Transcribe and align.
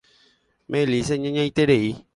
Melissa 0.71 1.13
iñañaiterei. 1.17 1.87